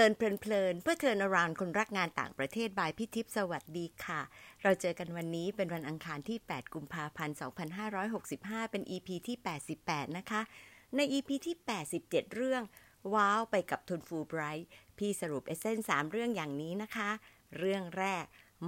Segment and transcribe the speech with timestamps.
[0.00, 4.20] ลินเพลินเพื่อเทินารานคนรักงานต่างประเทศบายพิทิพสวัสดีค่ะ
[4.62, 7.36] เราเจอกันวันนี้เป็นวันอังคารที่ 8 กุมภาพันธ์
[7.98, 9.36] 2565 เป็น EP ที่
[9.76, 10.40] 88 นะคะ
[10.96, 11.56] ใน EP ที่
[11.96, 12.62] 87 เรื่อง
[13.14, 14.68] ว้าวไปกับทุนฟูไบรท์
[14.98, 17.10] พี่สรุปเอเซนสามเรื่องอย่างนี้นะคะ
[17.58, 18.24] เรื่องแรก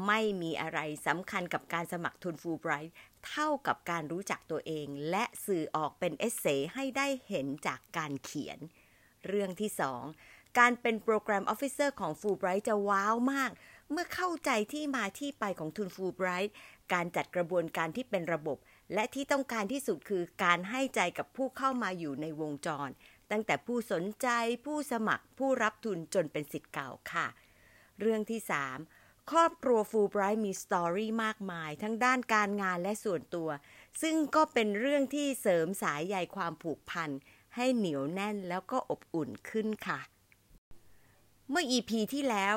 [0.06, 2.92] ไม่มีอะไรสำคัญกับการสมัครทุนฟูไบรท์
[3.26, 8.58] เท่ากับการรู้จักตัวเอง และสื่อออกเป็นเอเซให้ได้เห็นจากการเขียน
[9.26, 10.02] เรื่องที่สอง
[10.58, 13.50] การเป็น program officer ของฟูไบรท์จะ wow มาก
[13.90, 16.54] เมื่อเข้าใจที่มาที่ไปของทุนฟูไบรท์
[16.92, 18.58] การจัดกระบวนการที่เป็นระบบ
[18.94, 22.88] และที่ต้องการที่สุดคือการให้ใจกับผู้เข้ามาอยู่ในวงจร
[23.30, 24.28] ตั้งแต่ผู้สนใจ
[24.66, 27.26] ผู้สมัคร ผู้รับทุนจนเป็นศิษย์เก่าค่ะ
[28.00, 28.40] เรื่องที่
[28.86, 33.48] 3 ครอบครัวฟูไบรท์มี story มากมาย ทั้งด้านการงานและส่วนตัว
[34.02, 37.10] ซึ่งก็เป็นเรื่องที่เสริมสายใยความผูกพัน
[37.56, 40.00] ให้เหนียวแน่นแล้วก็อบอุ่นขึ้นค่ะ
[41.52, 42.56] เมื่อ EP ที่แล้ว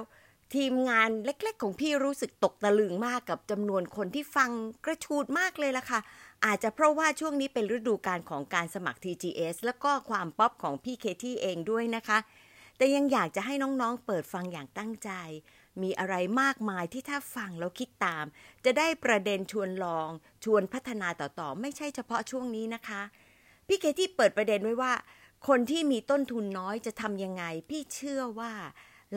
[0.56, 4.50] ทีมงานเล็กๆ ของพี่รู้สึกตกตะลึงมากกับจำนวนคนที่ฟัง
[4.86, 6.00] กระชูดมากเลยล่ะค่ะ
[6.46, 12.18] อาจจะเพราะว่าช่วงนี้เป็นฤดูการของการสมัคร TGS แล้วก็ความป๊อปของพี่เคที่เองด้วยนะคะ
[12.78, 15.12] แต่ยังอยากจะให้น้องๆ เปิดฟังอย่างตั้งใจ
[15.82, 18.26] มีอะไรมากมายที่ถ้าฟังแล้วคิดตาม
[18.66, 20.10] จะได้ประเด็นชวนลอง
[20.44, 23.02] ชวนพัฒนาต่อๆ ไม่ใช่เฉพาะช่วงนี้นะคะ
[23.68, 24.94] พี่เคที่เปิดประเด็นไว้ว่า
[25.48, 28.54] คนที่มีต้นทุนน้อยจะทำยังไง พี่เชื่อว่า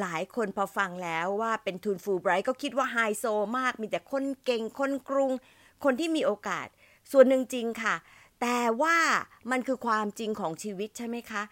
[0.00, 3.24] หลายคนพอฟังแล้วว่าเป็นทุนฟูลไบรท์ก็คิดว่าไฮโซ
[3.58, 5.32] มาก มีแต่คนเก่งคนกรุง
[5.84, 6.66] คนที่มีโอกาส
[7.12, 7.94] ส่วนหนึ่งจริงค่ะ
[8.40, 8.96] แต่ว่า
[9.50, 11.42] มันคือความจริงของชีวิตใช่ไหมคะ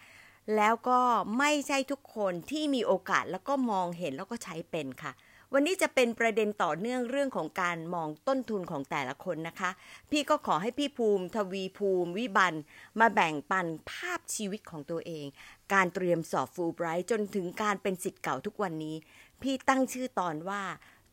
[0.55, 0.99] แล้วก็
[1.37, 5.11] ไม่ใช่ทุกคนที่มีโอกาสแล้วก็มองเห็นแล้วก็ใช้เป็นค่ะ
[5.53, 9.69] วันนี้จะเป็นประเด็นต่อเนื่องเรื่องของการมองต้นทุนของแต่ละคนนะคะ
[10.11, 12.53] พี่ก็ขอให้พี่ภูมิ ทวีภูมิ วิบัน
[12.99, 15.25] มาแบ่งปันภาพชีวิตของตัวเอง
[15.73, 18.95] การเตรียมสอบฟูลไบรท์จนถึงการเป็นสิทธิ์เก่าทุกวันนี้
[19.41, 20.63] พี่ตั้งชื่อตอนว่า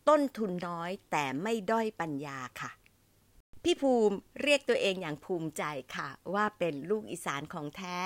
[0.09, 2.73] ต้นทุนน้อยแต่ไม่ด้อยปัญญาค่ะ
[3.65, 5.65] พี่ภูมิเรียกตัวเองอย่างภูมิใจ
[5.97, 7.97] ค่ะ ว่าเป็นลูกอีสานของแท้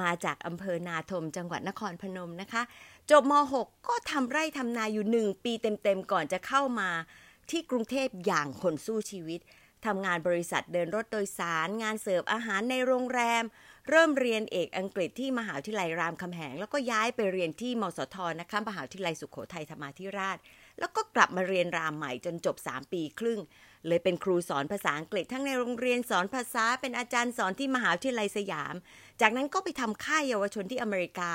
[0.00, 2.62] มาจากอำเภอนาทมจังหวัดนครพนมนะคะ
[3.12, 6.90] จบม .6 ก็ทำไร่ทำนาอยู่หนึ่งปีเต็มๆก่อนจะเข้ามา
[7.50, 9.40] ที่กรุงเทพอย่างคนสู้ชีวิต
[9.86, 13.44] ทำงานบริษัทเดินรถโดยสาร งานเสิร์ฟอาหารในโรงแรม
[13.88, 20.38] เริ่มเรียนเอกอังกฤษที่มหาวิทยาลัยรามคำแหง แล้วก็ย้ายไปเรียนที่มสทนะคะมหาวิทยาลัยสุขโขทัยธรรมาธิราช
[20.78, 23.40] แล้วก็กลับมาเรียนรามใหม่จนจบ 3 ปีครึ่ง
[23.86, 28.74] เลยเป็นครูสอนภาษาอังกฤษทั้งในโรงเรียนสอนภาษาเป็นอาจารย์สอนที่มหาวิทยาลัยสยาม
[29.20, 31.30] จากนั้นก็ไปทำค่ายเยาวชนที่อเมริกา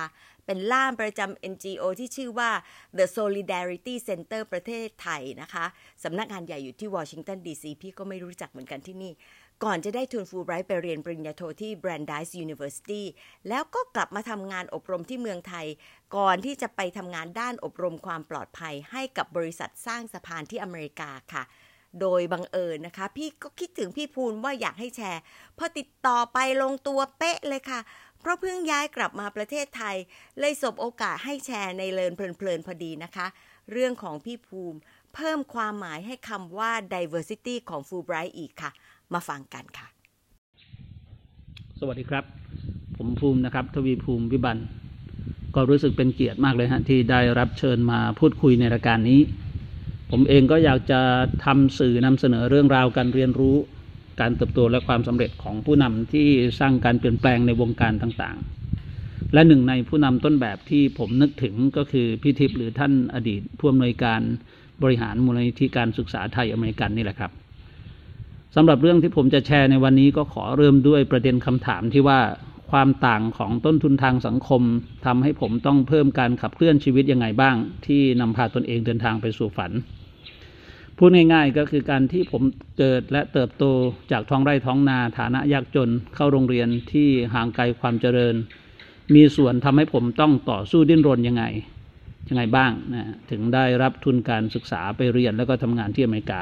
[0.45, 2.51] เป็นล่ามประจำ NGO ที่ชื่อว่า
[2.97, 5.65] The Solidarity Center ประเทศไทยนะคะ
[6.03, 9.13] สำนักงานใหญ่อยู่ที่วอชิงตันดีซีพี่ก็ไม่รู้จักเหมือนกันที่นี่
[9.63, 13.03] ก่อนจะได้ทุนฟูลไบรท์ไปเรียนปริญญาโทที่ Brandeis University
[13.49, 15.65] แล้วก็กลับมาทำงานอบรมที่เมืองไทย
[16.15, 21.43] ก่อนที่จะไปทำงานด้านอบรมความปลอดภัย ให้กับบริษัทสร้างสะพานที่อเมริกาค่ะ
[22.01, 25.21] โดยบังเอิญนะคะ พี่ก็คิดถึงพี่ภูลว่าอยากให้แชร์
[25.57, 27.79] พอติดต่อไปลงตัวเป๊ะเลยค่ะ
[28.23, 29.95] เพราะเพิ่งย้ายกลับมาประเทศไทย
[30.39, 33.27] เลยสบโอกาสให้แชร์ในเลินเพลินๆพอดีนะคะ
[33.71, 34.77] เรื่องของพี่ภูมิ
[35.15, 38.71] เพิ่มความหมายให้คำว่า diversity ของ Fulbright อีกค่ะ
[39.13, 39.87] มาฟังกันค่ะ
[41.79, 42.23] สวัสดีครับ
[42.97, 44.57] ผมภูมินะครับ ทวีภูมิวิบัน
[45.55, 49.19] ก็รู้สึกเป็นเกียรติมากเลยฮะที่ได้รับเชิญมาพูดคุยในรายการนี้
[50.11, 51.01] ผมเองก็อยากจะ
[51.45, 53.55] ทำสื่อนำเสนอเรื่องราวการเรียนรู้
[54.21, 56.27] การเติบโตและความสำเร็จของผู้นำที่
[56.59, 64.21] สร้างการเปลี่ยนแปลงในวงการต่างๆ และหนึ่งในผู้นำต้นแบบที่ผมนึกถึงก็คือพี่ทิพย์หรือท่านอดีตผู้อำนวยการ
[64.83, 67.31] บริหารมูลนิธิการศึกษาไทยอเมริกันนี่แหละครับ
[68.55, 72.19] สำหรับเรื่องที่ผมจะแชร์ในวันนี้ก็ขอเริ่มด้วยประเด็นคำถามที่ว่า
[72.71, 74.61] ความต่างของต้นทุนทางสังคม
[75.05, 79.71] ทำให้ผมต้องเพิ่มการขับเคลื่อนชีวิตยังไงบ้าง ที่นำพาตนเองเดินทางไปสู่ฝัน
[80.97, 82.41] พูดง่ายๆก็คือการที่ผม
[82.77, 83.63] เกิดและเติบโต
[84.11, 88.35] จากท้องไร่ท้องนาฐานะยากจนเข้าโรงเรียนที่ห่างไกลความเจริญ
[89.15, 91.43] มีส่วนทำให้ผมต้องต่อสู้ดิ้นรนยังไง
[92.29, 96.41] ยังไงบ้างนะถึงได้รับทุนการศึกษาไปเรียนแล้วก็ทำงานที่อเมริกา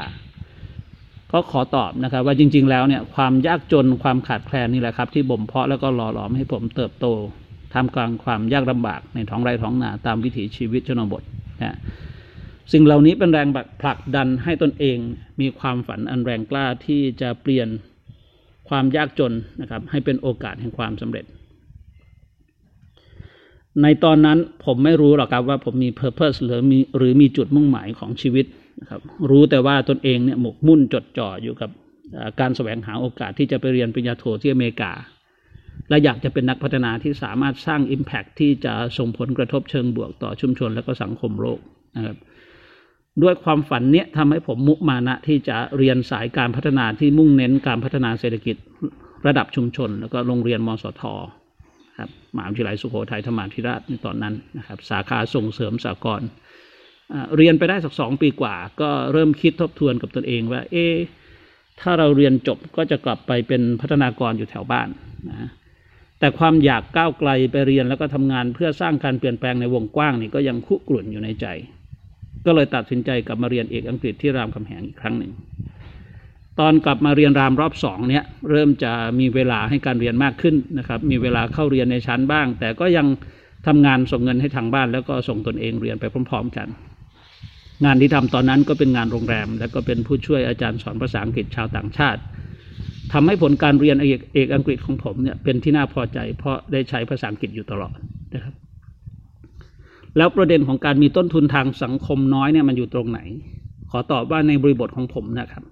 [1.31, 7.05] ก็ขอตอบนะครับว่าจริง ๆ แล้วเนี่ยความยากจนความขาดแคลนนี่แหละครับ ที่บ่มเพาะแล้วก็หล่อหลอมให้ผมเติบโต
[7.73, 11.23] ทำกลางความยากลำบากในท้องไร่ท้องนาตามวิถีชีวิตชนบท
[11.61, 11.77] นะ
[12.71, 13.47] สิ่งเหล่านี้เป็นแรง
[13.81, 14.97] ผลักดันให้ตนเอง
[15.41, 17.67] มีความฝันอันแรงกล้าที่จะเปลี่ยน
[18.69, 21.25] ความยากจนนะครับให้เป็นโอกาสแห่งความสำเร็จ
[23.81, 28.45] ในตอนนั้นผมไม่รู้หรอกครับว่าผมมี purpose หรือมีหรือมีจุดมุ่งหมายของชีวิต
[28.81, 31.69] นะครับรู้แต่ว่าตนเองเนี่ยหมกมุ่นจดจ่ออยู่กับ
[32.39, 34.91] การแสวงหาโอกาสที่จะไปเรียนปริญญาโทที่อเมริกา
[35.89, 41.59] และอยากจะเป็นนักพัฒนาที่สามารถสร้าง Impact ที่จะส่งผลกระทบเชิงบวกต่อชุมชนและก็สังคมโลก
[41.97, 42.17] นะครับ
[43.23, 48.55] ด้วยความฝันเนี้ยทำให้ผมมุมานะที่จะเรียนสายการพัฒนาที่มุ่งเน้นการพัฒนาเศรษฐกิจ
[49.27, 51.03] ระดับชุมชน แล้วก็โรงเรียนมสท
[51.99, 56.21] ครับมหาวิทยาลัยสุโขทัยธรรมาธิราชในตอนนั้นนะครับ สาขาส่งเสริมสากล
[57.37, 60.85] เรียนไปได้สักสองปีกว่า ก็เริ่มคิดทบทวนกับตนเองว่า เอ๊
[61.81, 64.87] ถ้าเราเรียนจบก็จะกลับไปเป็นพัฒนากรอยู่แถวบ้าน
[65.29, 65.49] นะ
[66.19, 71.47] แต่ความอยากก้าวไกลไปเรียนแล้วก็ทำงานเพื่อสร้างการเปลี่ยนแปลงในวงกว้างนี่ก็ยังคุกรุ่นอยู่ในใจ
[72.45, 75.31] ก็เลยตัดสินใจกลับมาเรียนเอกอังกฤษที่รามคำแหงอีกครั้งหนึ่ง
[76.59, 83.07] ตอนกลับมาเรียนรามรอบสองเนี่ยเริ่มจะมีเวลาให้การเรียนมากขึ้นนะครับ มีเวลาเข้าเรียนในชั้นบ้าง แต่ก็ยัง
[83.67, 86.67] ทำงานส่งเงินให้ทางบ้าน แล้วก็ส่งตนเองเรียนไปพร้อม ๆ กัน
[87.85, 92.21] งานที่ทำตอนนั้นก็เป็นงานโรงแรม แล้วก็เป็นผู้ช่วยอาจารย์สอนภาษาอังกฤษชาวต่างชาติ
[93.13, 97.97] ทำให้ผลการเรียนเอกเอกอังกฤษของผมเนี่ยเป็นที่น่าพอใจ เพราะได้ใช้ภาษาอังกฤษอยู่ตลอด
[98.35, 98.60] นะครับ
[100.17, 103.19] แล้วประเด็นของการมีต้นทุนทางสังคมน้อยเนี่ยมันอยู่ตรงไหน
[103.91, 105.63] ขอตอบว่าในบริบทของผมนะครับ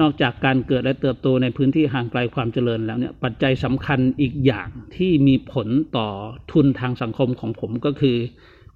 [0.00, 6.08] นอกจากการเกิดและเติบโตในพื้นที่ห่างไกลความเจริญแล้วเนี่ยปัจจัยสำคัญอีกอย่างที่มีผลต่อ
[6.52, 8.16] ทุนทางสังคมของผมก็คือ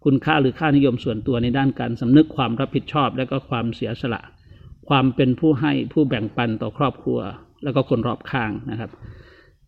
[0.05, 4.23] คุณค่าหรือค่านิยมส่วนตัวในด้านการสำนึกความรับผิดชอบ และก็ความเสียสละ
[4.89, 7.19] ความเป็นผู้ให้ผู้แบ่งปันต่อครอบครัว
[7.65, 8.91] แล้วก็คนรอบข้างนะครับ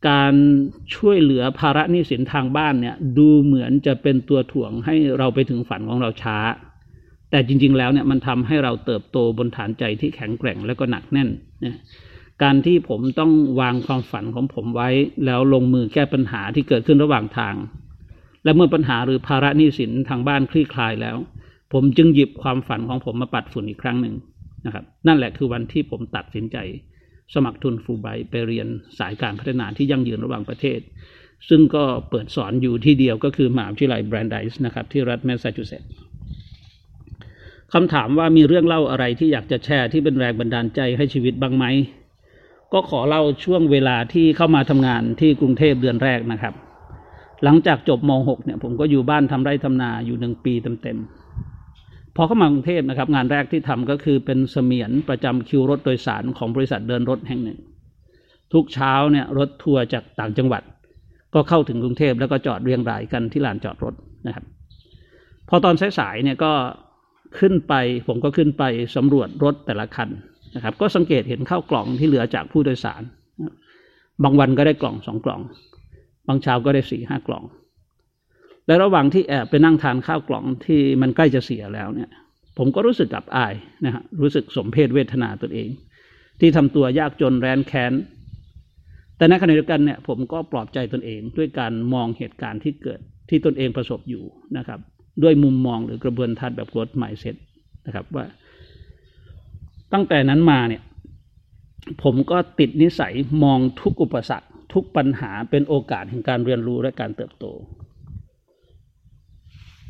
[0.09, 0.35] การ
[0.95, 6.39] ช่วยเหลือภาระหนี้สินทางบ้านเนี่ยดูเหมือนจะเป็นตัวถ่วงให้เราไปถึงฝันของเราช้า
[7.31, 11.29] แต่จริง ๆ แล้วเนี่ยมันทำให้เราเติบโตบนฐานใจที่แข็งแกร่งและก็หนักแน่น
[11.65, 11.77] นะ
[12.43, 14.89] การที่ผมต้องวางความฝันของผมไว้
[15.25, 17.55] แล้วลงมือแก้ปัญหาที่เกิดขึ้นระหว่างทาง
[18.45, 21.17] และเมื่อปัญหาหรือภาระหนี้สินทางบ้านคลี่คลายแล้ว
[21.73, 24.15] ผมจึงหยิบความฝันของผมมาปัดฝุ่นอีกครั้งหนึ่ง
[24.67, 26.57] นะครับ นั่นแหละคือวันที่ผมตัดสินใจ
[27.35, 28.67] สมัครทุนฟูไบไปเรียน
[28.99, 30.81] สายการพัฒนาที่ยั่งยืนระหว่างประเทศ
[31.49, 35.89] ซึ่งก็เปิดสอนอยู่ที่เดียวก็คือมหาวิทยาลัย Brandeis นะครับที่รัฐแมสซาชูเซตส์
[37.73, 41.65] คำถามว่ามีเรื่องเล่าอะไรที่อยากจะแชร์ที่เป็นแรงบันดาลใจให้ชีวิตบ้างไหม
[42.73, 46.55] ก็ขอเล่าช่วงเวลาที่เข้ามาทำงานที่กรุงเทพเดือนแรกนะครับ
[47.45, 50.99] หลังจากจบม .6 เนี่ยผมก็อยู่บ้านทำไร่ทำนาอยู่หนึ่งปีเต็ม
[52.17, 57.59] พอเข้ามากรุงเทพนะครับ งานแรกที่ทำก็คือเป็นเสมียนประจำคิวรถโดยสารของบริษัทเดินรถแห่งหนึ่ง
[58.53, 60.63] ทุกเช้าเนี่ยรถทัวร์จากต่างจังหวัด
[61.35, 63.95] ก็เข้าถึงกรุงเทพแล้วก็จอดเรียงรายกันที่ลานจอดรถ
[64.27, 64.45] นะครับ
[65.49, 66.53] พอตอนสายๆเนี่ยก็
[67.39, 67.75] ขึ้นไป
[68.07, 68.65] ผมก็ขึ้นไป
[68.97, 70.09] สำรวจรถแต่ละคัน
[70.55, 73.03] นะครับ ก็สังเกตเห็นข้าวกล่องที่เหลือจากผู้โดยสาร
[74.25, 75.41] บางวันก็ได้กล่องสองกล่อง
[76.29, 77.45] บางเช้าก็ได้สี่ห้ากล่อง
[78.69, 82.11] และระหว่างที่แอบไปนั่งทานข้าวกล่องที่มันใกล้จะเสียแล้วเนี่ย
[82.59, 83.55] ผมก็รู้สึกกับอาย
[83.85, 85.69] นะฮะรู้สึกสมเพศเวทนาตนเอง
[86.41, 87.93] ที่ทำตัวยากจนแรนแค้น
[89.17, 93.01] แต่ในขณะเดียวกันเนี่ยผมก็ปลอบใจตนเองด้วยการมองเหตุการณ์ที่เกิด
[93.31, 94.25] ที่ตนเองประสบอยู่
[94.57, 94.81] นะครับ
[95.23, 97.37] ด้วยมุมมองหรือกระบวนทัศน์แบบกรธหมายเสร็จ
[97.87, 98.25] นะครับว่า
[99.93, 100.83] ตั้งแต่นั้นมาเนี่ย
[102.03, 103.13] ผมก็ติดนิสัย
[103.45, 107.47] มองทุกอุปสรรค ทุกปัญหาเป็นโอกาสแห่งการเรียนรู้และการเติบโต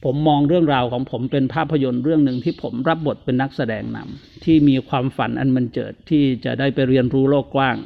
[0.04, 7.76] ผมมองเรื่องราวของผมเป็นภาพยนตร์เรื่องหนึ่งที่ผมรับบทเป็นนักแสดงนำที่มีความฝันอันมันเจิดที่จะได้ไปเรียนรู้โลกกว้าง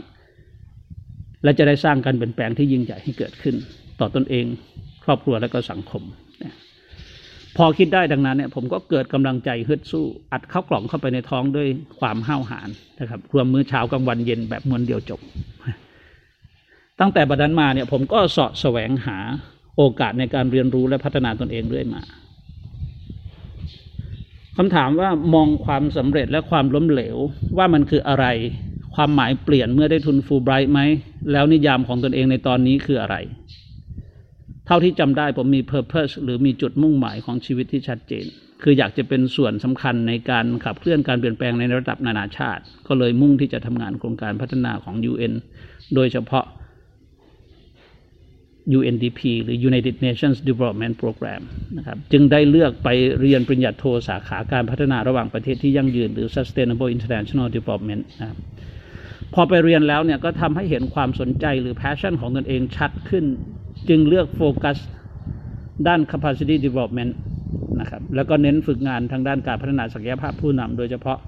[1.42, 3.56] และจะได้สร้างการเปลี่ยนแปลงที่ยิ่งใหญ่ให้เกิดขึ้น
[4.00, 4.46] ต่อตอนเอง
[5.04, 6.02] ครอบครัวและก็สังคม
[7.56, 11.68] พอคิดได้ดังนั้นเนี่ย ผมก็เกิดกำลังใจฮึดสู้อัดเข้ากล่องเข้าไปในท้องด้วย
[12.00, 12.68] ความห้าวหาญ
[13.00, 15.20] นะครับรวมมื้อเช้ากลางวันเย็นแบบมวนเดียวจบ
[17.00, 19.18] ตั้งแต่บัดนั้นมาเนี่ย ผมก็สาะแสวงหา
[19.76, 22.02] โอกาสในการเรียนรู้และพัฒนาตนเองเรื่อยมา
[24.56, 27.16] คำถามว่ามองความสำเร็จและความล้มเหลว
[27.56, 28.26] ว่ามันคืออะไร
[28.94, 30.80] ความหมายเปลี่ยนเมื่อได้ทุนฟูลไบรท์ไหม
[31.32, 33.16] แล้วนิยามของตนเองในตอนนี้คืออะไร
[34.66, 38.24] เท่าที่จำได้ผมมี purpose หรือมีจุดมุ่งหมายของชีวิตที่ชัดเจน
[38.62, 45.32] คืออยากจะเป็นส่วนสำคัญในการขับเคลื่อนการเปลี่ยนแปลงในระดับนานาชาติ ก็เลยมุ่งที่จะทำงานโครงการพัฒนาของ UN
[45.94, 46.44] โดยเฉพาะ
[48.78, 51.42] UNDP หรือ United Nations Development Program
[51.78, 52.88] นะครับจึงได้เลือกไป
[53.20, 58.38] เรียนปริญญาโทสาขาการพัฒนาระหว่างประเทศที่ยั่งยืน หรือ Sustainable International Development นะครับ
[59.34, 63.24] พอไปเรียนแล้วเนี่ยก็ทำให้เห็นความสนใจหรือ passion ของตนเองชัดขึ้น
[63.88, 64.78] จึงเลือกโฟกัส
[65.86, 67.12] ด้าน capacity development
[67.80, 71.18] นะครับแล้วก็เน้นฝึกงานทางด้านการพัฒนาศักยภาพผู้นำโดยเฉพาะ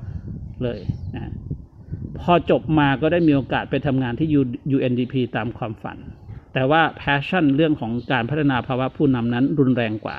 [0.63, 0.79] เลย
[1.15, 1.33] นะ
[2.21, 4.29] พอจบมาก็ได้มีโอกาสไปทำงานที่
[4.77, 5.99] UNDP ตามความฝัน
[6.55, 10.19] แต่ว่า passion เรื่องของการพัฒนาภาวะผู้นำนั้นรุนแรงกว่า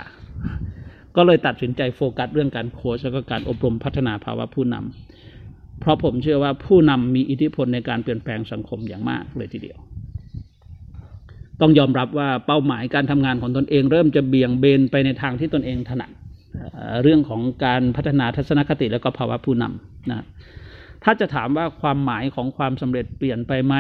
[1.15, 9.77] ก็เลยตัดสินใจโฟกัสเรื่องการโค้ชแล้วก็การอบรมพัฒนาภาวะผู้นำเพราะผมเชื่อว่าผู้นำมีอิทธิพลในการเปลี่ยนแปลงสังคมอย่างมากเลยทีเดียว
[11.62, 16.12] ต้องยอมรับว่าเป้าหมายการทำงานของตนเอง เริ่มจะเบี่ยงเบนไปในทางที่ตนเองถนัด
[17.04, 20.25] เรื่องของการพัฒนาทัศนคติและก็ภาวะผู้นำนะ
[21.04, 23.75] ถ้าจะถามว่าความหมายของความสำเร็จเปลี่ยนไปไหม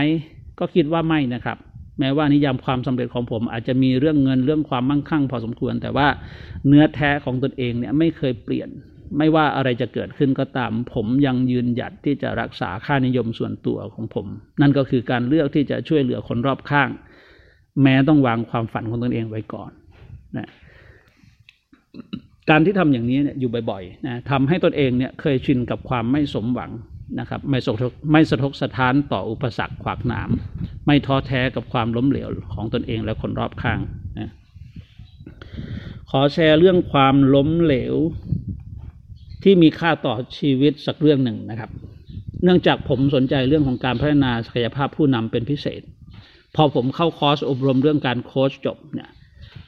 [0.59, 1.57] ก็คิดว่าไม่นะครับ
[1.99, 6.07] แม้ว่านิยามความสำเร็จของผม อาจจะมีเรื่องเงินเรื่องความมั่งคั่งพอสมควร แต่ว่า
[6.67, 8.69] เนื้อแท้ของตนเองเนี่ยไม่เคยเปลี่ยน
[9.17, 14.25] ไม่ว่าอะไรจะเกิดขึ้นก็ตาม ผมยังยืนหยัดที่จะรักษาค่านิยมส่วนตัวของผม
[14.61, 16.89] นั่นก็คือการเลือกที่จะช่วยเหลือคนรอบข้าง
[17.81, 19.71] แม้ต้องวางความฝันของตนเองไว้ก่อน
[20.37, 20.47] นะ
[22.49, 26.71] การที่ทำอย่างนี้เนี่ยอยู่บ่อยๆนะทำให้ตนเองเนี่ยเคยชินกับความไม่สมหวัง
[27.19, 30.29] นะครับไม่สะทกไม่สะทกสะท้านต่ออุปสรรคขวากหนาม
[30.85, 33.79] ไม่ท้อแท้กับความล้มเหลวของตนเองและคนรอบข้าง
[34.19, 34.31] นะ
[36.09, 37.95] ขอแชร์เรื่องความล้มเหลว
[39.43, 41.71] ที่มีค่าต่อชีวิตสักเรื่องหนึ่งนะครับ
[42.43, 45.81] เนื่องจากผมสนใจเรื่องของการพัฒนาศักยภาพผู้นำเป็นพิเศษ
[46.55, 49.11] พอผมเข้าคอร์สอบรมเรื่องการโค้ชจบเนี่ย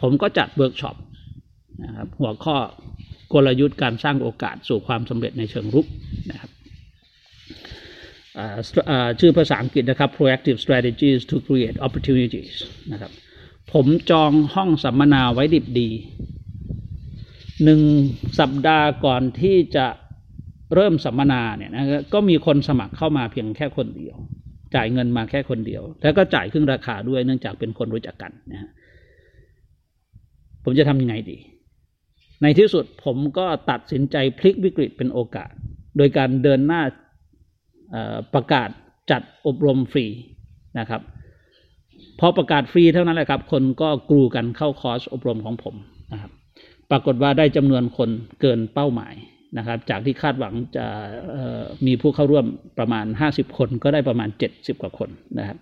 [0.02, 0.96] ผมก็จัดเวิร์กช็อป
[1.84, 2.56] นะครับหัวข้อ
[3.34, 5.88] กลยุทธ์การสร้างโอกาสสู่ความสำเร็จในเชิงรุก
[6.32, 6.52] นะครับ
[9.20, 12.54] ชื่อภาษาอังกฤษนะครับ proactive strategies to create opportunities
[12.92, 13.12] นะครับ
[13.74, 15.90] ผมจองห้องสัมมนาไว้ดิบดี
[17.64, 17.82] หนึ่ง
[18.40, 19.88] สัปดาห์ก่อนที่จะ
[20.76, 24.16] เริ่มสัมมนาเนี่ยนะก็มีคนสมัครเข้ามาเพียงแค่คนเดียว
[24.76, 28.72] จ่ายเงินมาแค่คนเดียว แล้วก็จ่ายครึ่งราคาด้วยเนื่องจากเป็นคนรู้จักกันนะฮะ
[30.64, 31.38] ผมจะทำยังไงดี
[32.42, 35.52] ในที่สุดผมก็ตัดสินใจพลิกวิกฤตเป็นโอกาส
[35.98, 36.82] โดยการเดินหน้า
[38.34, 38.70] ประกาศ
[39.12, 40.06] จัดอบรมฟรี
[40.80, 41.02] นะครับ
[42.20, 45.76] พอประกาศฟรีเท่านั้นแหละครับ คนก็กรูกันเข้าคอร์สอบรมของผม
[46.14, 46.32] นะครับ
[46.92, 48.10] ปรากฏว่าได้จำนวนคน
[48.42, 49.16] เกินเป้าหมาย
[49.58, 50.86] นะครับ จากที่คาดหวังจะ
[51.86, 52.46] มีผู้เข้าร่วม
[52.80, 55.58] ประมาณ 50 คนก็ได้ประมาณ 70 กว่าคนนะครับ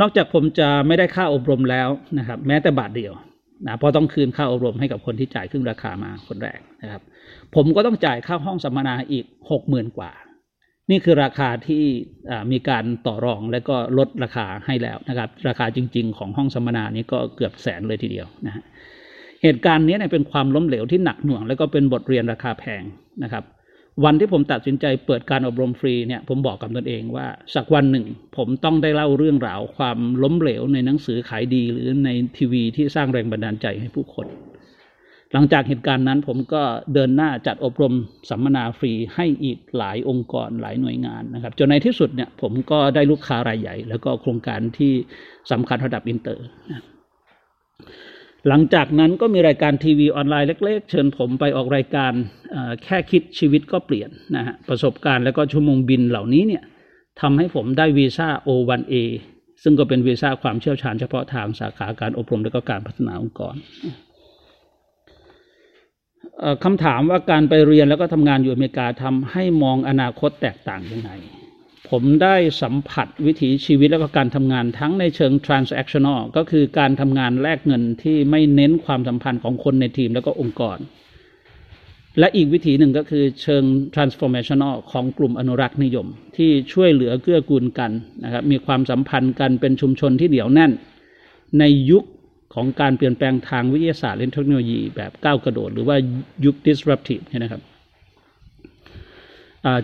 [0.00, 3.12] นอกจากผมจะไม่ได้ค่าอบรมแล้วนะครับ แม้แต่บาทเดียว
[3.66, 7.02] นะเพราะต้องคืนค่าอบรมให้กับคนที่จ่ายครึ่งราคามาคนแรกนะครับ
[7.54, 10.10] ผมก็ต้องจ่ายค่าห้องสัมมนาอีกหกหมื่นกว่า
[10.90, 11.84] นี่คือราคาที่
[12.52, 18.64] มีการต่อรองและก็ลดราคาให้แล้วนะครับ ราคาจริง ๆ ของห้องสัมมนานี้ก็เกือบแสนเลยทีเดียวนะฮะ
[19.42, 22.82] เหตุการณ์นี้เป็นความล้มเหลวที่หนักหน่วง และก็เป็นบทเรียนราคาแพง
[23.22, 23.44] นะครับ
[24.04, 28.06] วันที่ผมตัดสินใจเปิดการอบรมฟรีเนี่ยผมบอกกับตนเองว่าสักวันหนึ่ง
[28.36, 34.26] ผมต้องได้เล่าเรื่องราว ความล้มเหลวในหนังสือขายดีหรือในทีวีที่สร้างแรงบันดาลใจให้ผู้คน
[35.32, 36.62] หลังจากเหตุการณ์นั้นผมก็
[36.94, 37.94] เดินหน้าจัดอบรม
[38.30, 44.92] สัมมนาฟรีให้อีกหลายองค์กรหลายหน่วยงานนะครับ จนในที่สุดเนี่ยผมก็ได้ลูกค้ารายใหญ่ แล้วก็โครงการที่
[45.50, 46.46] สำคัญระดับอินเตอร์
[48.48, 52.12] หลังจากนั้นก็มีรายการทีวีออนไลน์เล็ก ๆ เชิญผมไปออกรายการ
[52.84, 56.62] แค่คิดชีวิตก็เปลี่ยนนะฮะประสบการณ์แล้วก็ชั่วโมงบินเหล่านี้เนี่ย
[57.20, 58.94] ทำให้ผมได้วีซ่า O1A
[59.62, 63.54] ซึ่งก็เป็นวีซ่าความเชี่ยวชาญเฉพาะทางสาขาการอบรมและก็การพัฒนาองค์กร
[66.64, 71.10] คำถามว่าการไปเรียนแล้วก็ทำงานอยู่อเมริกาทำให้มองอนาคตแตกต่างยังไง
[71.90, 80.78] ผมได้สัมผัสวิถีชีวิตและก็การทำงานทั้งในเชิง transactional ก็คือการทำงานแลกเงินที่ไม่เน้นความสัมพันธ์ของคนในทีมแล้วก็องค์กร
[82.18, 87.90] และอีกวิธีหนึ่งก็คือเชิง transformational ของกลุ่มอนุรักษ์นิยม ที่ช่วยเหลือเกื้อกูลกัน
[88.24, 90.72] นะครับมีความสัมพันธ์กันเป็นชุมชนที่เหนียวแน่น
[91.58, 92.04] ในยุค
[92.54, 95.96] ของการเปลี่ยนแปลงทางวิทยาศาสตร์และเทคโนโลยีแบบก้าวกระโดด หรือว่า
[96.44, 97.62] ยุค disruptive นะครับ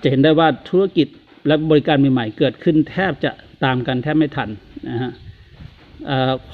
[0.03, 1.09] จะเห็นได้ว่าธุรกิจ
[1.47, 3.31] และบริการใหม่ๆ เกิดขึ้นแทบจะ
[3.65, 4.49] ตามกันแทบไม่ทัน
[4.89, 5.13] นะฮะ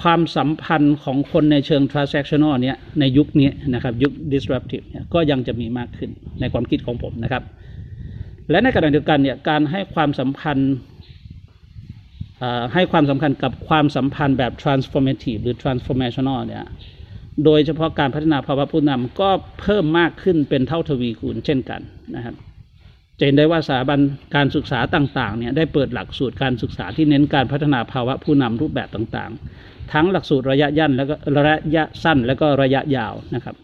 [0.00, 7.42] ความสัมพันธ์ของคนในเชิง transactional เนี้ยในยุคนี้นะครับยุค disruptive เนี่ยก็ยังจะมีมากขึ้นในความคิดของผมนะครับ
[8.50, 10.75] และในขณะเดียวกันเนี่ยการให้ความสัมพันธ์
[12.75, 16.64] ให้ความสำคัญกับความสัมพันธ์แบบ transformative หรือ transformational เนี่ย
[17.44, 19.30] โดยเฉพาะการพัฒนาภาวะผู้นำก็
[19.61, 21.80] เพิ่มมากขึ้นเป็นเท่าทวีคูณเช่นกัน
[22.16, 22.34] นะครับ
[23.18, 23.99] จะเห็นได้ว่าสถาบัน
[24.37, 31.14] การศึกษาต่างๆเนี่ยได้เปิดหลักสูตรการศึกษาที่เน้นการพัฒนาภาวะผู้นำรูปแบบต่างๆ ทั้งหลักสูตรระยะยันแล้วก็
[31.49, 33.56] ระยะสั้นแล้วก็ระยะยาวนะครับ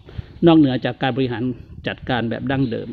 [0.47, 1.43] นอกเหนือจากการบริหาร
[1.87, 2.89] จัดการแบบดั้งเดิม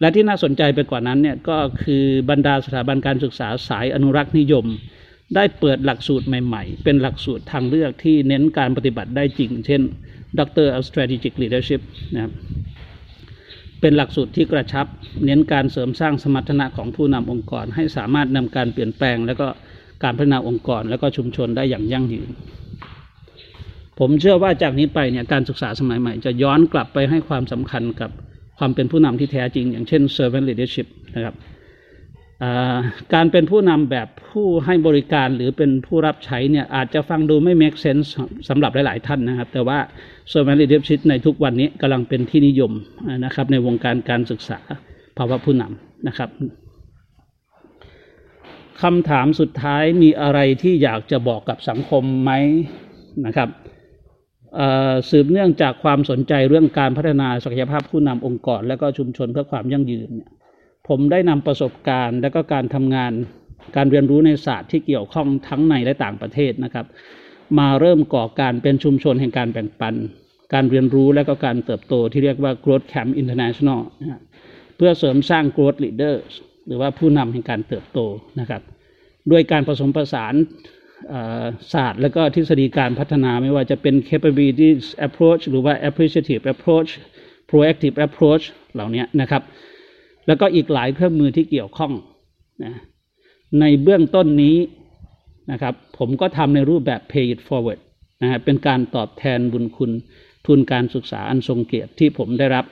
[0.00, 4.66] และที่น่าสนใจไปกว่านั้นเนี่ยก็คือบรรดาสถาบันการศึกษาสายอนุรักษ์นิยม
[5.34, 9.82] ได้เปิดหลักสูตรใหม่ๆ เป็นหลักสูตรทางเลือกที่เน้นการปฏิบัติได้จริง เช่น
[10.38, 11.80] Doctor of Strategic Leadership
[12.14, 12.32] นะครับ
[13.80, 14.86] เป็นหลักสูตรที่กระชับ
[15.24, 19.48] เน้นการเสริมสร้างสมรรถนะของผู้นำองค์กร ให้สามารถนำการเปลี่ยนแปลง แล้วก็
[20.04, 22.30] การพัฒนาองค์กร แล้วก็ชุมชนได้อย่างยั่งยืน
[23.98, 28.10] ผมเชื่อว่าจากนี้ไปเนี่ยการศึกษาสมัยใหม่ จะย้อนกลับไปให้ความสำคัญกับ
[28.58, 30.86] ความเป็นผู้นำที่แท้จริง อย่างเช่น servant leadership
[31.16, 31.36] นะครับ
[33.14, 38.06] การเป็นผู้นำแบบผู้ให้บริการหรือเป็นผู้รับใช้เนี่ยอาจจะฟังดูไม่ make sense
[38.48, 39.78] สำหรับหลาย ๆ ท่านนะครับ แต่ว่า
[40.32, 42.72] servant leadership ในทุกวันนี้กำลังเป็นที่นิยม
[43.24, 44.58] นะครับในวงการการศึกษา
[45.18, 46.30] ภาวะผู้นำนะครับ
[48.82, 52.30] คำถามสุดท้ายมีอะไรที่อยากจะบอกกับสังคมไหม
[53.26, 53.48] นะครับ
[55.10, 60.30] สืบเนื่องจากความสนใจเรื่องการพัฒนาศักยภาพผู้นำองค์กร และก็ชุมชนเพื่อความยั่งยืนเนี่ย
[60.88, 63.12] ผมได้นำประสบการณ์ และก็การทำงาน
[63.76, 66.86] การเรียนรู้ในศาสตร์ที่เกี่ยวข้องทั้งในและต่างประเทศนะครับ
[67.58, 69.94] มาเริ่มก่อการเป็นชุมชนแห่งการแบ่งปัน
[70.54, 74.20] การเรียนรู้และก็การเติบโตที่เรียกว่า Growth Camp International นะ
[74.76, 76.30] เพื่อเสริมสร้าง Growth Leaders
[76.66, 77.98] หรือว่าผู้นำแห่งการเติบโต
[78.40, 78.62] นะครับ
[79.30, 80.34] ด้วยการผสมผสาน
[81.72, 84.70] ศาสตร์และก็ทฤษฎีการพัฒนาไม่ว่าจะเป็น capability
[85.06, 86.90] approach หรือว่า appreciative approach
[87.50, 89.42] proactive approach เหล่านี้นะครับ
[90.26, 91.92] แล้วก็อีกหลายเครื่องมือที่เกี่ยวข้อง
[92.64, 92.74] นะ
[93.60, 94.56] ในเบื้องต้นนี้
[95.52, 97.80] นะครับ ผมก็ทำในรูปแบบ pay it forward
[98.22, 99.90] นะฮะเป็นการตอบแทนบุญคุณ
[100.46, 102.64] ทุนการศึกษาอันทรงเกียรติที่ผมได้รับ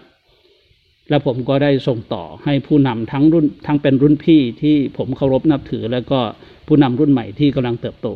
[1.11, 6.21] และผมก็ได้ส่งต่อให้ผู้นำทั้งรุ่นทั้งเป็นรุ่นพี่ที่ผมเคารพนับถือ แล้วก็
[6.67, 8.09] ผู้นำรุ่นใหม่ที่กำลังเติบโต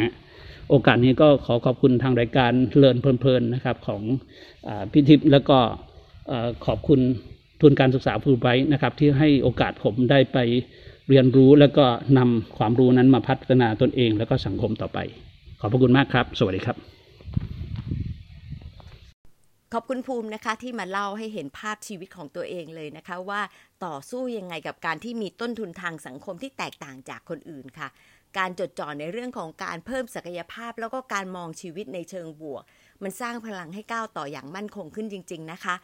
[0.00, 0.12] นะ
[0.70, 4.02] โอกาสนี้ก็ขอขอบคุณทางรายการเลินเพลินๆนะครับของ
[4.68, 5.58] อพิทิพย์แล้วก็
[6.66, 7.00] ขอบคุณ
[7.60, 10.38] ทุนการศึกษาฟูไบนะครับที่ให้โอกาสผมได้ไป
[11.08, 11.84] เรียนรู้แล้วก็
[12.18, 14.98] นำความรู้นั้นมาพัฒนาตนเอง แล้วก็สังคมต่อไป
[15.60, 16.95] ขอบพระคุณมากครับ สวัสดีครับ
[19.78, 23.40] ขอบคุณภูมินะคะที่มาเล่าให้เห็นภาพชีวิตของตัวเองเลยนะคะ ว่า
[23.84, 27.88] ต่อสู้ยังไงกับการที่มีต้นทุนทางสังคมที่แตกต่างจากคนอื่นค่ะ
[28.38, 32.62] การจดจ่อในเรื่องของการเพิ่มศักยภาพ แล้วก็การมองชีวิตในเชิงบวก
[33.02, 35.74] มันสร้างพลังให้ก้าวต่ออย่างมั่นคงขึ้นจริง ๆนะคะ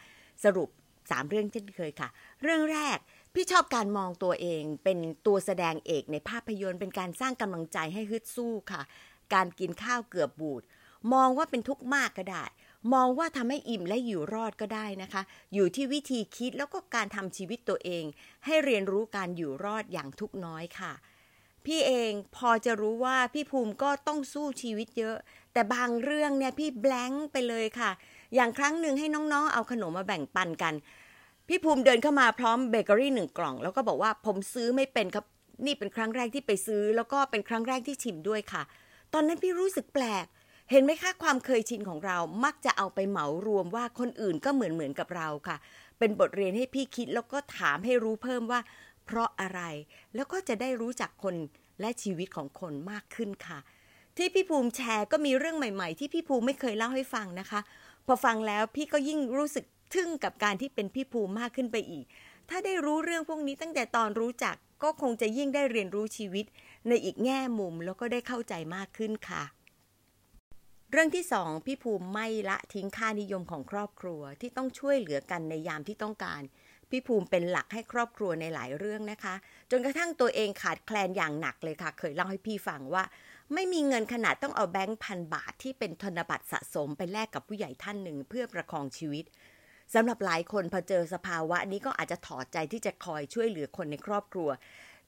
[0.43, 0.69] สรุป
[0.99, 2.09] 3 เรื่องเช่นเคยค่ะ
[2.43, 2.97] เรื่องแรก
[3.33, 8.81] พี่ชอบการมองตัวเอง เป็นตัวแสดงเอกในภาพยนตร์ เป็นการสร้างกำลังใจให้ฮึดสู้ค่ะ
[9.33, 10.63] การกินข้าวเกือบบูด
[11.13, 12.43] มองว่าเป็นทุกข์มากก็ได้
[12.93, 15.21] มองว่าทำให้อิ่มและอยู่รอดก็ได้นะคะ
[15.53, 18.03] อยู่ที่วิธีคิดแล้วก็การทำชีวิตตัวเอง
[18.45, 20.93] ให้เรียนรู้การอยู่รอดอย่างทุกน้อยค่ะ
[21.65, 25.17] พี่เองพอจะรู้ว่าพี่ภูมิก็ต้องสู้ชีวิตเยอะ
[25.53, 27.91] แต่บางเรื่องเนี่ยพี่แบงค์ไปเลยค่ะ
[28.35, 30.73] อย่างครั้งหนึ่งให้น้องๆ เอาขนมมาแบ่งปันกัน
[31.47, 35.25] พี่ภูมิเดินเข้ามาพร้อมเบเกอรี่หนึ่งกล่อง แล้วก็บอกว่าผมซื้อไม่เป็นครับ
[35.65, 38.63] นี่เป็นครั้งแรกที่ไปซื้อ แล้วก็เป็นครั้งแรกที่ชิมด้วยค่ะ
[39.13, 40.25] ตอนนั้นพี่รู้สึกแปลก
[40.75, 45.57] เห็นไหมคะความเคยชินของเรามักจะเอาไปเหมารวมว่าคนอื่นก็เหมือนเหมือนกับเราค่ะ
[45.99, 48.59] เป็นบทเรียนให้พี่คิดแล้วก็ถามให้รู้เพิ่มว่า
[49.05, 49.61] เพราะอะไร
[50.15, 51.35] แล้วก็จะได้รู้จักคน
[51.79, 53.59] และชีวิตของคนมากขึ้นค่ะ
[54.17, 57.59] ที่พี่ภูมิแชร์ก็มีเรื่องใหม่ ๆ ที่พี่ภูมิไม่เคยเล่าให้ฟังนะคะ
[58.05, 62.05] พอฟังแล้วพี่ก็ยิ่งรู้สึกทึ่งกับการที่เป็นพี่ภูมิมากขึ้นไปอีก
[62.49, 66.45] ถ้าได้รู้เรื่องพวกนี้ตั้งแต่ตอนรู้จักก็คงจะยิ่งได้เรียนรู้ชีวิต
[66.87, 69.43] ในอีกแง่มุมแล้วก็ได้เข้าใจมากขึ้นค่ะ
[70.95, 76.41] เรื่องที่สองพี่ภูมิไม่ละทิ้งค่านิยมของครอบครัวที่ต้องช่วยเหลือกันในยามที่ต้องการ
[76.89, 79.35] พี่ภูมิเป็นหลักให้ครอบครัวในหลายเรื่องนะคะ
[79.71, 83.03] จนกระทั่งตัวเองขาดแคลนอย่างหนักเลยค่ะ เคยเล่าให้พี่ฟังว่า
[83.53, 89.25] ไม่มีเงินขนาดต้องเอาแบงค์พันบาทที่เป็นธนบัตรสะสมไปแลกกับผู้ใหญ่ท่านหนึ่งเพื่อประคองชีวิต
[89.93, 94.49] สำหรับหลายคนพอเจอสภาวะนี้ก็อาจจะถอดใจที่จะคอยช่วยเหลือคนในครอบครัว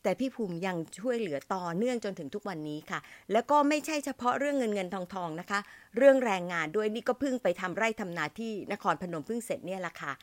[0.06, 3.00] แต่พี่ภูมิยังช่วยเหลือต่อเนื่องจนถึงทุกวันนี้ค่ะ
[3.32, 5.60] แล้วก็ไม่ใช่เฉพาะเรื่องเงินเงินทองทองนะคะ
[5.98, 10.14] เรื่องแรงงานด้วยนี่ก็เพิ่งไปทำไร่ทำนาที่นครพนมเพิ่งเสร็จเนี่ยแหละค่ะ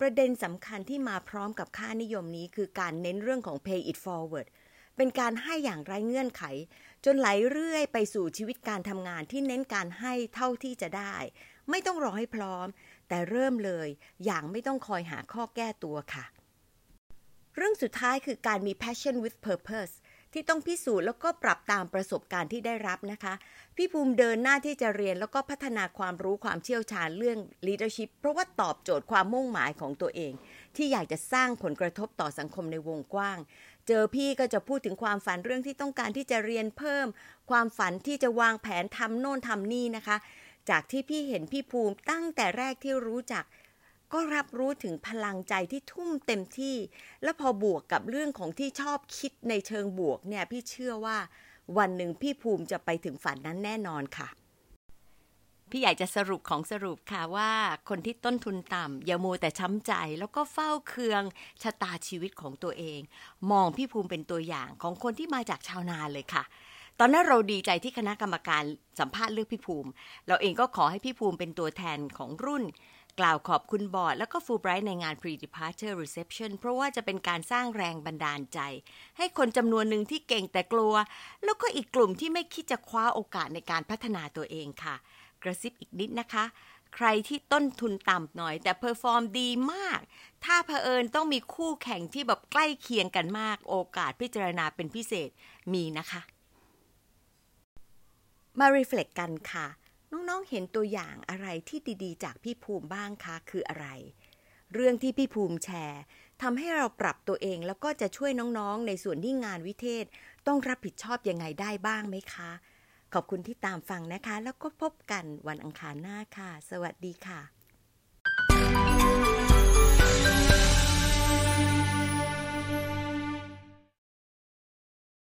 [0.00, 4.46] ประเด็นสำคัญที่มาพร้อมกับค่านิยมนี้คือการเน้นเรื่องของ pay it forward
[4.96, 6.42] เป็นการให้อย่างไร้เงื่อนไข
[7.04, 11.16] จนไหลเรื่อยไปสู่ชีวิตการทำงานที่เน้นการให้เท่าที่จะได้
[11.70, 12.66] ไม่ต้องรอให้พร้อม
[13.08, 13.88] แต่เริ่มเลย
[14.24, 16.24] อย่างไม่ต้องคอยหาข้อแก้ตัวค่ะ
[17.56, 19.94] เรื่องสุดท้ายคือการมี passion with purpose
[20.32, 23.34] ที่ต้องพิสูจน์แล้วก็ปรับตามประสบการณ์ที่ได้รับนะคะ
[23.76, 30.32] พี่ภูมิเดินหน้าที่จะเรียนแล้วก็พัฒนาความรู้ความเชี่ยวชาญเรื่อง leadership เพราะว่าตอบโจทย์ความมุ่งหมายของตัวเอง
[30.76, 33.38] ที่อยากจะสร้างผลกระทบต่อสังคมในวงกว้าง
[33.86, 37.06] เจอพี่ก็จะพูดถึงความฝันเรื่องที่ต้องการที่จะเรียนเพิ่ม
[37.50, 40.16] ความฝันที่จะวางแผนทำโน่นทำนี่นะคะ
[40.70, 43.44] จากที่พี่เห็นพี่ภูมิตั้งแต่แรกที่รู้จัก
[44.14, 46.76] ก็รับรู้ถึงพลังใจที่ทุ่มเต็มที่
[47.22, 51.18] แล้วพอบวกกับเรื่องของที่ชอบคิดในเชิงบวกเนี่ยพี่เชื่อว่า
[51.78, 54.28] วันหนึ่งพี่ภูมิจะไปถึงฝันนั้นแน่นอนค่ะ
[55.70, 57.52] พี่อยากจะสรุปของสรุปค่ะว่า
[57.88, 61.22] คนที่ต้นทุนต่ำอย่าโมแต่ช้ำใจ แล้วก็เฝ้าเคือง
[61.62, 63.00] ชะตาชีวิตของตัวเอง
[63.50, 66.42] มองพี่ภูมิเป็นตัวอย่างของคนที่มาจากชาวนาเลยค่ะ
[66.98, 68.62] ตอนนั้นเราดีใจที่คณะกรรมการ
[69.00, 69.90] สัมภาษณ์เลือกพี่ภูมิ
[70.26, 72.64] เราเองก็ขอให้พี่ภูมิเป็นตัวแทนของรุ่น
[73.20, 78.60] กล่าวขอบคุณบอร์ด แล้วก็ฟูไบรท์ในงาน Pre-Departure Reception เพราะว่าจะเป็นการสร้างแรงบันดาลใจ
[79.18, 80.94] ให้คนจำนวนหนึ่งที่เก่งแต่กลัว
[81.44, 84.94] แล้วก็อีกกลุ่มที่ไม่คิดจะคว้าโอกาสในการพัฒนาตัวเองค่ะ
[85.42, 86.44] กระซิบอีกนิดนะคะ
[86.94, 90.00] ใครที่ต้นทุนต่ำหน่อย แต่ perform ดีมาก
[90.44, 95.30] ถ้าเผอิญต้องมีคู่แข่งที่แบบใกล้เคียงกันมาก โอกาสพิจารณาเป็นพิเศษ
[95.72, 96.20] มีนะคะ
[98.58, 99.66] มารีเฟล็กกันค่ะ
[100.14, 103.86] น้องๆ เห็นตัวอย่างอะไรที่ดีๆ จากพี่ภูมิบ้างคะคืออะไร
[104.72, 106.02] เรื่องที่พี่ภูมิแชร์
[106.42, 110.04] ทำให้เราปรับตัวเองแล้วก็จะช่วยน้องๆ ในส่วนที่งานวิเทศ
[110.46, 112.50] ต้องรับผิดชอบยังไงได้บ้างไหมคะ
[113.12, 117.53] ขอบคุณที่ตามฟังนะคะ แล้วก็พบกันวันอังคารหน้าค่ะ สวัสดีค่ะ